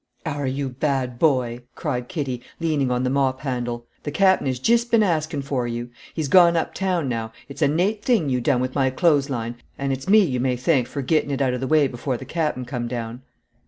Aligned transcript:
"Arrah 0.25 0.49
you 0.49 0.67
bad 0.69 1.19
boy!" 1.19 1.59
cried 1.75 2.07
Kitty, 2.07 2.41
leaning 2.59 2.89
on 2.89 3.03
the 3.03 3.09
mop 3.11 3.41
handle. 3.41 3.85
"The 4.01 4.09
Capen 4.09 4.47
has 4.47 4.57
jist 4.57 4.89
been 4.89 5.03
askin' 5.03 5.43
for 5.43 5.67
you. 5.67 5.91
He's 6.11 6.27
gone 6.27 6.57
up 6.57 6.73
town, 6.73 7.07
now. 7.07 7.31
It's 7.47 7.61
a 7.61 7.67
nate 7.67 8.03
thing 8.03 8.27
you 8.27 8.41
done 8.41 8.61
with 8.61 8.73
my 8.73 8.89
clothes 8.89 9.29
line, 9.29 9.57
and, 9.77 9.93
it's 9.93 10.09
me 10.09 10.23
you 10.23 10.39
may 10.39 10.55
thank 10.57 10.87
for 10.87 11.03
gettin' 11.03 11.29
it 11.29 11.39
out 11.39 11.53
of 11.53 11.59
the 11.59 11.67
way 11.67 11.87
before 11.87 12.17
the 12.17 12.25
Capen 12.25 12.65
come 12.65 12.87
down." 12.87 13.21